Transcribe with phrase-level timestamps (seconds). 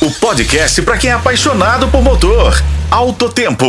[0.00, 2.54] o podcast para quem é apaixonado por motor.
[2.88, 3.66] Alto Tempo.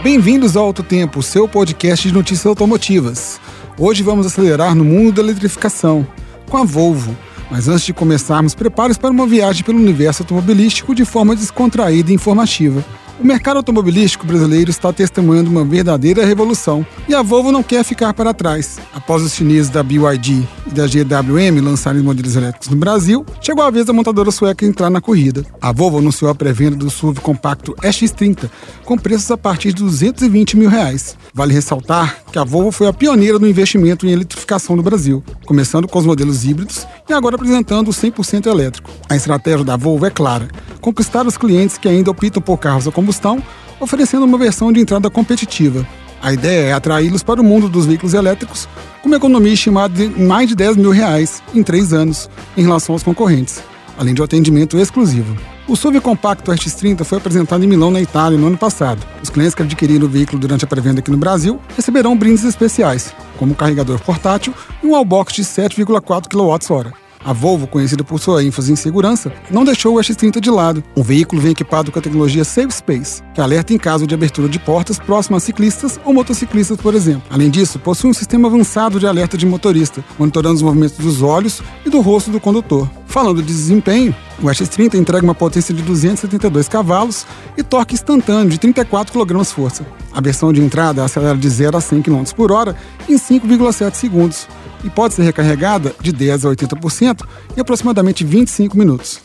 [0.00, 3.40] Bem-vindos ao Alto Tempo, seu podcast de notícias automotivas.
[3.76, 6.06] Hoje vamos acelerar no mundo da eletrificação
[6.48, 7.16] com a Volvo.
[7.50, 12.14] Mas antes de começarmos, prepare-se para uma viagem pelo universo automobilístico de forma descontraída e
[12.14, 12.84] informativa.
[13.18, 18.12] O mercado automobilístico brasileiro está testemunhando uma verdadeira revolução e a Volvo não quer ficar
[18.12, 18.78] para trás.
[18.94, 23.70] Após os chineses da BYD e da GWM lançarem modelos elétricos no Brasil, chegou a
[23.70, 25.46] vez da montadora sueca entrar na corrida.
[25.62, 28.50] A Volvo anunciou a pré-venda do SUV compacto EX30
[28.84, 31.16] com preços a partir de 220 mil reais.
[31.32, 35.88] Vale ressaltar que a Volvo foi a pioneira no investimento em eletrificação no Brasil, começando
[35.88, 38.90] com os modelos híbridos e agora apresentando o 100% elétrico.
[39.08, 40.48] A estratégia da Volvo é clara:
[40.86, 43.42] conquistar os clientes que ainda optam por carros a combustão,
[43.80, 45.84] oferecendo uma versão de entrada competitiva.
[46.22, 48.68] A ideia é atraí-los para o mundo dos veículos elétricos
[49.02, 52.94] com uma economia estimada de mais de 10 mil reais em três anos em relação
[52.94, 53.60] aos concorrentes,
[53.98, 55.36] além de um atendimento exclusivo.
[55.66, 59.04] O SUV compacto RX30 foi apresentado em Milão, na Itália, no ano passado.
[59.20, 63.12] Os clientes que adquiriram o veículo durante a pré-venda aqui no Brasil receberão brindes especiais,
[63.36, 67.05] como um carregador portátil e um wallbox de 7,4 kWh.
[67.26, 70.84] A Volvo, conhecida por sua ênfase em segurança, não deixou o X30 de lado.
[70.94, 74.48] O veículo vem equipado com a tecnologia Safe Space, que alerta em caso de abertura
[74.48, 77.24] de portas próximo a ciclistas ou motociclistas, por exemplo.
[77.28, 81.60] Além disso, possui um sistema avançado de alerta de motorista, monitorando os movimentos dos olhos
[81.84, 82.88] e do rosto do condutor.
[83.08, 88.58] Falando de desempenho, o X30 entrega uma potência de 272 cavalos e torque instantâneo de
[88.58, 89.84] 34 kgf.
[90.12, 92.76] A versão de entrada acelera de 0 a 100 km por hora
[93.08, 94.46] em 5,7 segundos
[94.84, 99.20] e pode ser recarregada de 10 a 80% em aproximadamente 25 minutos.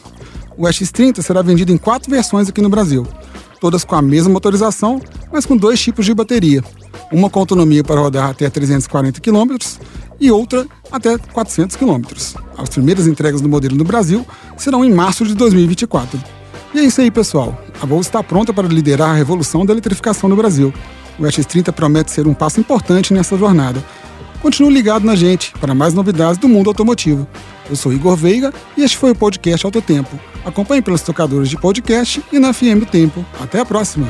[0.58, 3.08] O X30 será vendido em quatro versões aqui no Brasil,
[3.60, 6.64] todas com a mesma motorização, mas com dois tipos de bateria.
[7.12, 9.58] Uma com autonomia para rodar até 340 km
[10.20, 12.02] e outra até 400 km.
[12.58, 14.26] As primeiras entregas do modelo no Brasil
[14.58, 16.22] serão em março de 2024.
[16.74, 17.60] E é isso aí, pessoal.
[17.82, 20.74] A Volvo está pronta para liderar a revolução da eletrificação no Brasil.
[21.20, 23.84] O X30 promete ser um passo importante nessa jornada
[24.42, 27.28] Continue ligado na gente para mais novidades do mundo automotivo.
[27.70, 30.20] Eu sou Igor Veiga e este foi o podcast Alto Tempo.
[30.44, 33.24] Acompanhe pelos tocadores de podcast e na FM Tempo.
[33.40, 34.08] Até a próxima!